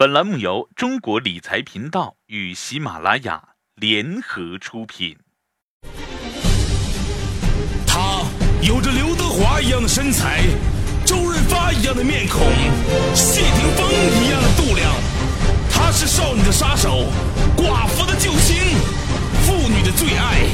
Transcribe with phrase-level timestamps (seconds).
[0.00, 5.14] 本栏目由中国理财频道与喜马拉雅联合出品。
[7.86, 8.22] 他
[8.62, 10.40] 有着刘德华一样的身材，
[11.04, 12.40] 周润发一样的面孔，
[13.14, 13.90] 谢霆锋
[14.24, 14.90] 一样的度量。
[15.70, 17.04] 他是少女的杀手，
[17.54, 18.56] 寡妇的救星，
[19.44, 20.46] 妇女的最爱。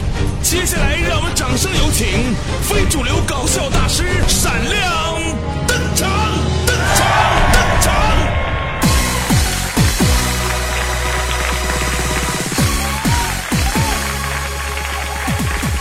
[0.43, 4.03] 接下来，让我们掌声有请非主流搞笑大师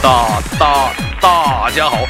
[0.06, 2.08] 大大大家好，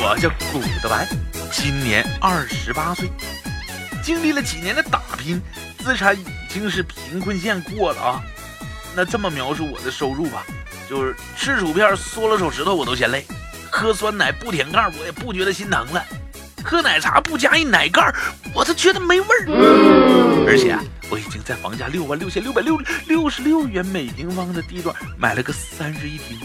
[0.00, 1.06] 我叫古德白，
[1.52, 3.10] 今年二十八岁，
[4.02, 5.38] 经历了几年的打拼，
[5.78, 8.22] 资产已经是贫困线过了啊。
[8.94, 10.46] 那这么描述我的收入吧，
[10.88, 13.26] 就是吃薯片缩了手指头我都嫌累，
[13.70, 16.02] 喝酸奶不舔盖我也不觉得心疼了，
[16.64, 18.14] 喝奶茶不加一奶盖
[18.54, 20.46] 我都觉得没味儿。
[20.48, 20.74] 而且
[21.10, 26.40] 我已经在房价六万六千六百六六十六元每平方的地段买了个三室一厅。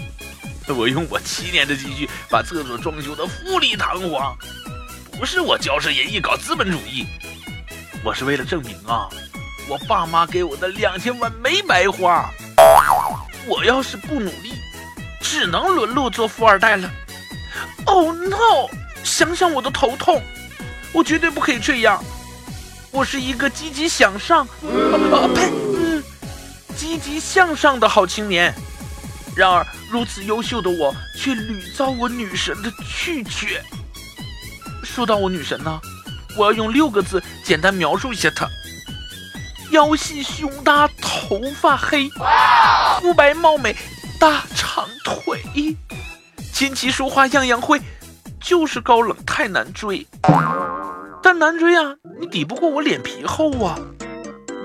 [0.72, 4.38] 我用我七年的积蓄把厕所装修的富丽堂皇，
[5.20, 7.06] 不是我骄奢淫逸搞资本主义，
[8.04, 9.10] 我是为了证明啊，
[9.68, 12.30] 我爸妈给我的两千万没白花。
[13.48, 14.54] 我要是不努力，
[15.20, 16.90] 只能沦落做富二代了。
[17.86, 18.70] Oh no！
[19.04, 20.22] 想想我都头痛，
[20.94, 22.04] 我绝对不可以这样。
[22.92, 25.52] 我是一个积极向上，啊呸，
[26.76, 28.54] 积极向上的好青年。
[29.36, 33.64] 然而，如此优秀的我，却屡遭我女神的拒绝。
[34.84, 35.80] 说到我女神呢，
[36.38, 38.46] 我要用六个字简单描述一下她：
[39.72, 42.10] 腰细胸大，头发黑，
[43.00, 43.76] 肤白貌美，
[44.20, 45.78] 大长腿，
[46.54, 47.82] 琴棋书画样样会，
[48.42, 50.06] 就是高冷太难追。
[51.24, 53.80] 但难追啊，你抵不过我脸皮厚啊。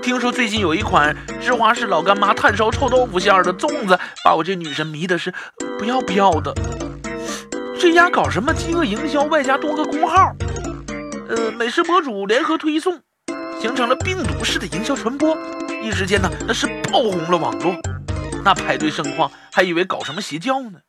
[0.01, 5.33] 听说最近有一款芝华士老干妈炭烧臭豆腐馅儿的粽子，把我这女神迷的是
[5.77, 6.53] 不要不要的。
[7.79, 10.33] 这家搞什么饥饿营销，外加多个公号，
[11.27, 13.01] 呃，美食博主联合推送，
[13.61, 15.37] 形成了病毒式的营销传播，
[15.83, 17.75] 一时间呢，那是爆红了网络。
[18.43, 20.79] 那排队盛况，还以为搞什么邪教呢。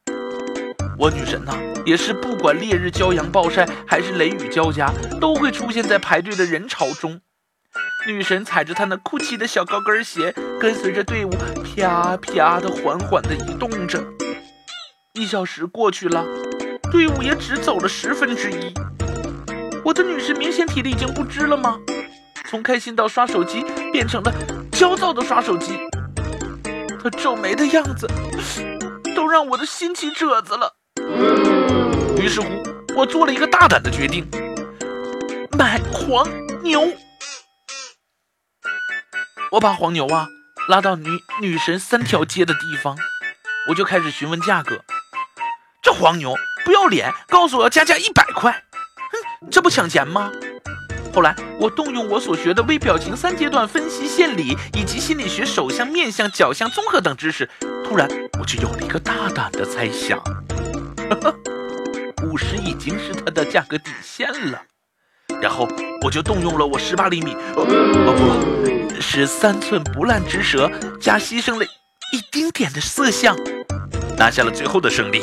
[0.96, 7.20] 我女神呐，也是不管烈日骄阳暴晒，还是雷雨交加，都会出现在排队的人潮中。
[8.06, 11.30] 女神踩着她那酷气的小高跟鞋，跟随着队伍
[11.62, 14.02] 啪啪的缓缓的移动着。
[15.14, 16.24] 一小时过去了，
[16.90, 18.72] 队伍也只走了十分之一。
[19.84, 21.78] 我的女神明显体力已经不支了吗？
[22.46, 24.32] 从开心到刷手机，变成了
[24.72, 25.78] 焦躁的刷手机。
[27.02, 28.08] 她皱眉的样子，
[29.14, 30.72] 都让我的心起褶子了。
[32.20, 32.46] 于是乎，
[32.96, 34.24] 我做了一个大胆的决定：
[35.58, 36.26] 买黄
[36.62, 36.90] 牛。
[39.52, 40.28] 我把黄牛啊
[40.68, 41.08] 拉到女
[41.40, 42.96] 女神三条街的地方，
[43.70, 44.84] 我就开始询问价格。
[45.82, 50.30] 这黄牛不要脸，告诉我要加价一百块，哼，这不抢钱吗？
[51.14, 57.48] 后来我动用我所学的微表情三阶段分析线理以及心理学手相、面相、脚相综合等知识，
[57.82, 58.06] 突然
[58.38, 60.22] 我就有了一个大胆的猜想：
[62.24, 64.62] 五十已经是它的价格底线了。
[65.40, 65.66] 然后
[66.02, 68.67] 我就动用了我十八厘米，哦不
[69.00, 70.70] 是三寸不烂之舌，
[71.00, 71.64] 加牺牲了
[72.12, 73.36] 一丁点的色相，
[74.16, 75.22] 拿下了最后的胜利。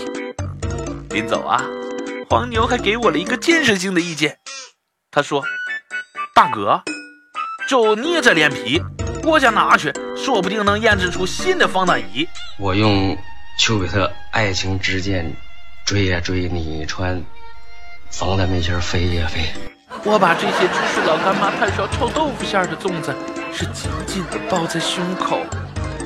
[1.09, 1.63] 临走啊，
[2.29, 4.37] 黄牛还给我了一个建设性的意见。
[5.11, 5.43] 他说
[6.35, 6.81] ：“大哥，
[7.69, 8.81] 就你这脸皮，
[9.23, 12.27] 国家拿去，说不定能研制出新的防弹衣。”
[12.59, 13.17] 我用
[13.59, 15.35] 丘比特爱情之箭
[15.85, 17.23] 追呀追，你穿
[18.09, 19.53] 防弹背心飞呀飞。
[20.03, 23.15] 我把这些芝士老干妈炭烧臭豆腐馅的粽子
[23.57, 25.39] 是紧紧地抱在胸口，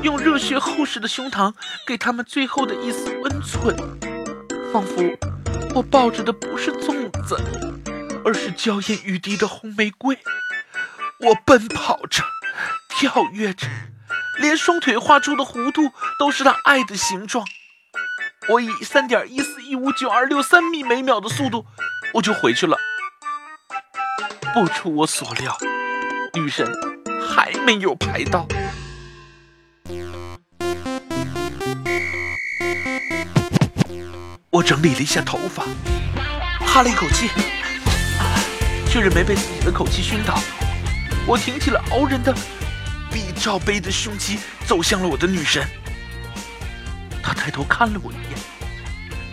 [0.04, 1.52] 用热血厚实的胸膛
[1.88, 3.76] 给他们最后的一丝温存，
[4.72, 5.18] 仿佛
[5.74, 7.36] 我抱着的不是粽子，
[8.24, 10.20] 而是娇艳欲滴的红玫瑰。
[11.22, 12.24] 我奔跑着，
[12.88, 13.66] 跳跃着，
[14.38, 17.44] 连双腿画出的弧度都是他爱的形状。
[18.50, 21.66] 我以三点一四一五九二六三米每秒的速度，
[22.14, 22.78] 我就回去了。
[24.54, 25.58] 不出我所料，
[26.36, 26.72] 女神
[27.20, 28.48] 还没有排到。
[34.50, 35.64] 我整理了一下头发，
[36.66, 37.30] 哈了一口气，
[38.88, 40.40] 确认没被自己的口气熏倒。
[41.28, 42.34] 我挺起了傲人的
[43.12, 45.64] 比罩杯的胸肌，走向了我的女神。
[47.22, 48.38] 她抬头看了我一眼，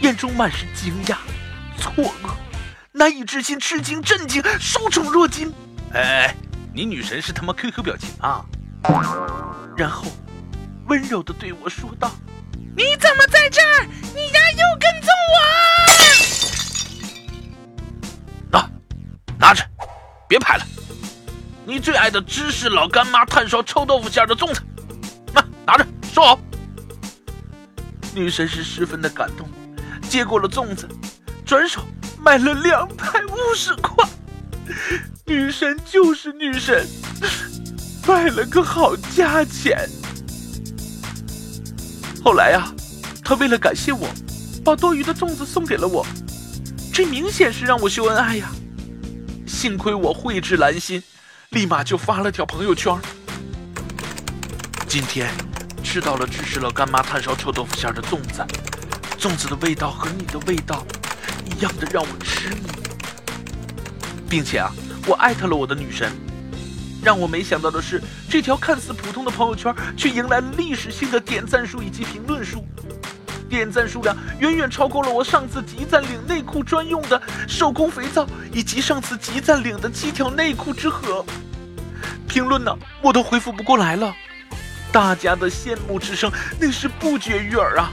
[0.02, 1.16] 眼中满是惊讶、
[1.78, 2.30] 错愕。
[2.92, 5.52] 难以置信、吃惊、震惊、受宠若惊。
[5.94, 6.34] 哎，
[6.76, 8.44] 你女神是他妈 QQ 表情啊！
[9.78, 10.12] 然后
[10.88, 12.12] 温柔的对我说道
[12.76, 13.86] ：“你怎么在这儿？
[14.14, 15.08] 你丫又跟踪
[18.52, 18.58] 我！
[18.58, 18.70] 拿，
[19.38, 19.64] 拿着，
[20.28, 20.66] 别拍了。
[21.64, 24.60] 你最爱的芝士老干妈炭烧臭豆腐馅的粽子，
[25.32, 26.38] 那拿着收好。”
[28.14, 29.48] 女神是十分的感动，
[30.10, 30.86] 接过了粽子，
[31.42, 31.80] 转手
[32.20, 34.06] 卖了两百五十块。
[35.28, 36.86] 女神就是女神，
[38.06, 39.76] 卖了个好价钱。
[42.22, 42.72] 后来呀，
[43.24, 44.08] 她为了感谢我，
[44.64, 46.06] 把多余的粽子送给了我，
[46.94, 48.52] 这明显是让我秀恩爱呀。
[49.48, 51.02] 幸亏我慧智兰心，
[51.50, 52.96] 立马就发了条朋友圈。
[54.86, 55.28] 今天
[55.82, 58.46] 吃到了芝士了干妈炭烧臭豆腐馅的粽子，
[59.18, 60.86] 粽子的味道和你的味道
[61.44, 62.60] 一样的让我痴迷，
[64.28, 64.72] 并且啊。
[65.06, 66.10] 我艾特了我的女神，
[67.02, 72.66] 让我没想到的是，这条看似普通的朋友圈却迎来了历史性的点赞数以及评论数，
[73.48, 81.24] 点赞数量远远超过了我上次集赞领内裤专用的手工肥皂，以及上次集赞领的七条内裤之和。
[82.26, 84.12] 评论呢，我都回复不过来了，
[84.90, 87.92] 大家的羡慕之声那是不绝于耳啊，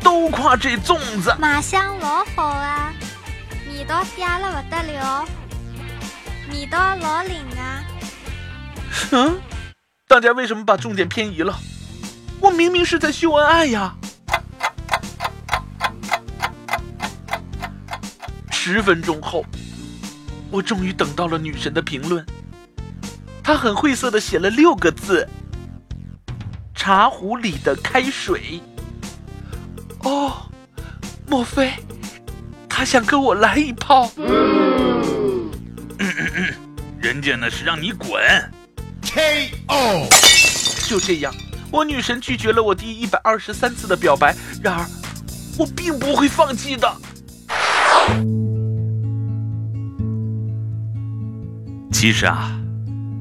[0.00, 1.34] 都夸这粽子。
[1.38, 2.92] 卖相老好啊，
[3.68, 5.28] 味道嗲了不得了。
[6.50, 7.84] 味道老灵啊！
[9.10, 9.40] 嗯，
[10.06, 11.58] 大家为什么把重点偏移了？
[12.40, 13.94] 我明明是在秀恩爱呀！
[18.50, 19.44] 十分钟后，
[20.50, 22.24] 我终于等到了女神的评论。
[23.42, 25.28] 她很晦涩的写了六个字
[26.74, 28.60] ：“茶壶里的开水。”
[30.02, 30.50] 哦，
[31.26, 31.72] 莫非
[32.68, 34.10] 她想跟我来一炮？
[37.16, 38.10] 人家那是让你滚
[39.00, 40.06] ！K.O.
[40.86, 41.34] 就这样，
[41.70, 44.36] 我女神拒绝了我第一百二十三次的表白。
[44.62, 44.86] 然而，
[45.58, 46.94] 我并不会放弃的。
[51.90, 52.54] 其实啊，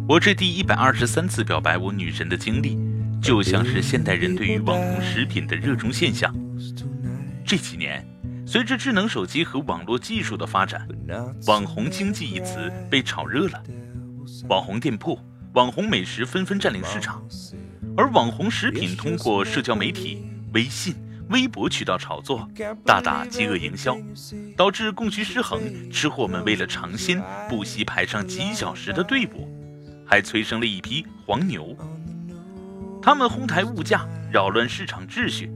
[0.10, 2.78] 我这第一百二十三次表白我女神的经历，
[3.22, 6.36] 就像是现代人对于网红食品的热衷现象。
[7.46, 8.06] 这几年。
[8.56, 10.88] 随着智能手机和网络技术的发展
[11.46, 13.62] ，“网红经济”一词被炒热了，
[14.48, 15.20] 网红店铺、
[15.56, 17.22] 网红美食纷纷占领市场，
[17.98, 20.96] 而网红食品通过社交媒体、微信、
[21.32, 22.50] 微博渠道炒作，
[22.86, 23.98] 大打饥饿营销，
[24.56, 25.60] 导致供需失衡。
[25.92, 29.50] 吃货们为了尝鲜，不惜排上几小时的队伍，
[30.08, 31.76] 还催生了一批黄牛，
[33.02, 35.52] 他们哄抬物价，扰乱市场秩序。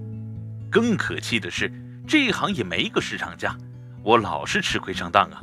[0.69, 1.71] 更可气的是。
[2.09, 3.55] 这一行也没个市场价，
[4.01, 5.41] 我老是吃亏上当啊！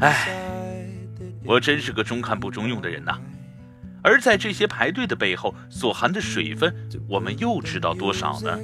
[0.00, 0.84] 哎，
[1.44, 3.16] 我真是个中看不中用的人呐。
[4.02, 6.74] 而在这些排队的背后所含的水分，
[7.08, 8.58] 我们又知道多少呢？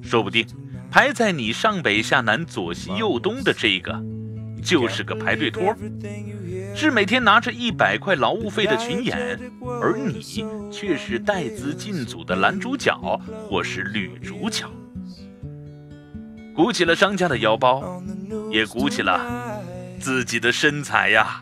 [0.00, 0.46] 说不定
[0.88, 4.00] 排在你上北下南左西右东的这个，
[4.62, 5.74] 就是个排队托，
[6.76, 9.36] 是每天拿着一百块劳务费的群演，
[9.82, 10.22] 而你
[10.70, 12.96] 却是带资进组的男主角
[13.50, 14.64] 或是女主角。
[16.58, 18.02] 鼓起了商家的腰包，
[18.50, 19.62] 也鼓起了
[20.00, 21.40] 自己的身材呀。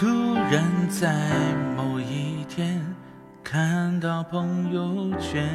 [0.00, 1.14] 突然在
[1.76, 2.80] 某一天
[3.44, 5.46] 看到朋友圈，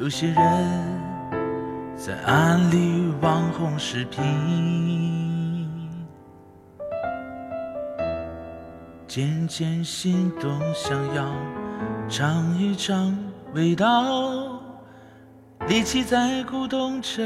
[0.00, 0.36] 有些人
[1.94, 5.68] 在安利网红视频，
[9.06, 11.30] 渐渐心动，想要
[12.08, 13.14] 尝一尝
[13.52, 14.62] 味道，
[15.68, 17.22] 力气在鼓动着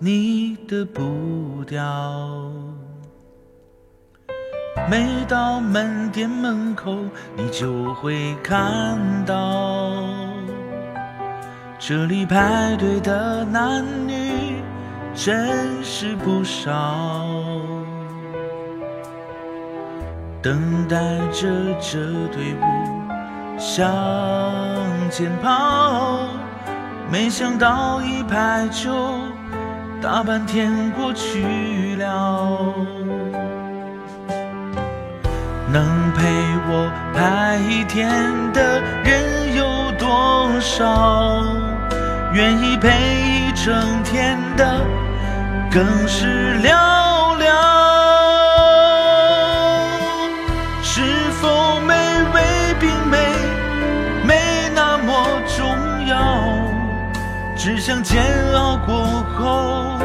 [0.00, 2.50] 你的步调。
[4.86, 6.94] 每到门店门口，
[7.36, 9.92] 你就会看到，
[11.78, 14.62] 这里排队的男女
[15.14, 17.26] 真是不少，
[20.40, 20.96] 等待
[21.32, 21.48] 着
[21.80, 23.90] 这队伍向
[25.10, 26.20] 前跑。
[27.10, 28.92] 没想到一排就
[30.00, 32.97] 大半天过去了。
[35.70, 36.24] 能陪
[36.68, 38.08] 我拍一天
[38.52, 41.44] 的人有多少？
[42.32, 44.80] 愿意陪一整天的
[45.70, 46.70] 更是寥
[47.38, 47.46] 寥。
[50.82, 51.02] 是
[51.40, 51.94] 否美
[52.34, 52.42] 味
[52.80, 53.18] 并没
[54.24, 56.16] 没那么重要？
[57.56, 59.98] 只想煎熬过后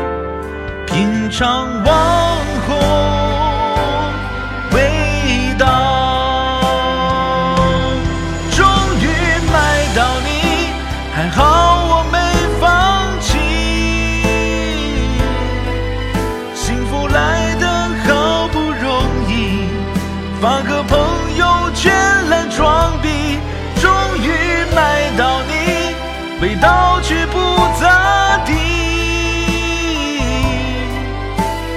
[0.87, 2.37] 品尝网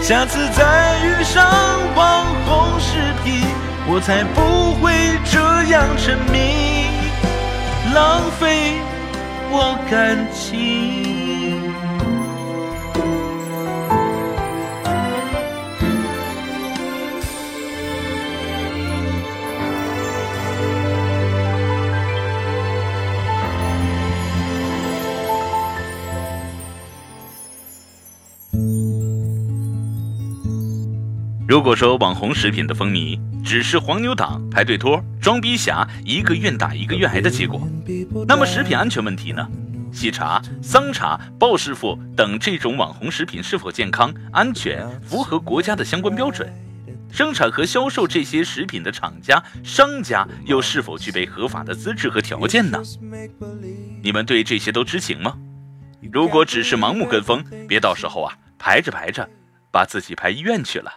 [0.06, 1.44] 下次再遇上
[1.96, 3.42] 网红视频，
[3.88, 4.92] 我才不会
[5.24, 6.86] 这样沉迷，
[7.92, 8.74] 浪费
[9.50, 11.55] 我感情。
[31.48, 37.68] 如果说网红食品的风靡只是黄牛党、排队托、装逼侠一个愿打一个愿挨的结果，
[38.26, 39.48] 那么食品安全问题呢？
[39.92, 46.52] 喜茶、桑茶、鲍师傅等这种网红食品是否健康、安全，符合国家的相关标准？
[47.12, 52.82] 生产和销售这些食品的厂家、商家又是否具备合法的资质和条件呢？
[54.02, 55.36] 你们对这些都知情吗？
[56.12, 59.28] 如果只是盲目跟风，别到时候啊排着排着，
[59.70, 60.90] 把自己排医院去了。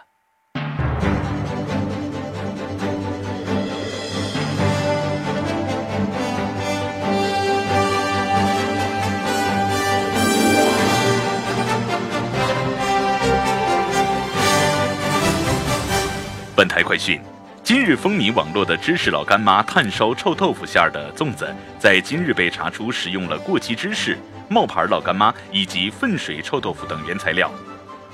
[16.60, 17.18] 本台快讯：
[17.64, 27.50] 今日风靡网络的芝士老干妈炭烧臭豆腐馅儿的粽子，在今日被查出使用了过期芝士、冒牌老干妈以及粪水臭豆腐等原材料，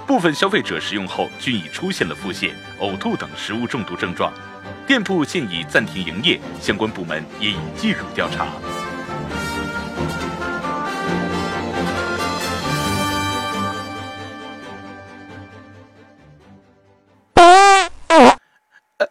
[0.06, 4.32] 部分消费者食用后均已出现了腹泻、呕吐等食物中毒症状，
[4.86, 8.46] 店铺现已暂停营业，相关部门也已介入调查。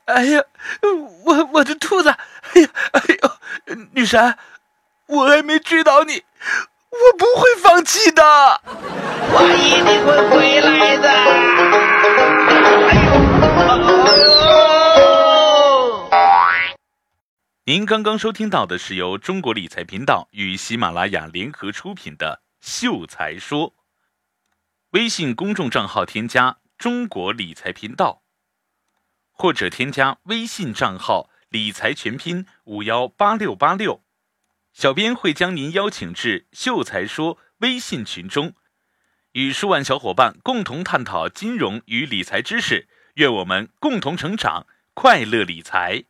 [0.05, 0.43] 哎呀，
[1.23, 2.09] 我我的兔子！
[2.09, 3.31] 哎呀，哎呦，
[3.93, 4.37] 女神，
[5.07, 6.23] 我还没追到你，
[6.91, 11.09] 我不会放弃的，我一定会回来的。
[12.87, 13.15] 哎呦！
[17.65, 23.69] 您刚刚收听到的是由中国理财频道与喜马拉雅联合出品的《秀才说》，
[24.91, 28.21] 微信公众账号添加“中国理财频道”。
[29.37, 34.01] 或者添加微信账号“理财全拼五幺八六八六”，
[34.73, 38.53] 小编会将您邀请至“秀才说”微信群中，
[39.33, 42.87] 与数万小伙伴共同探讨金融与理财知识。
[43.15, 46.05] 愿我们共同成长，快乐理财。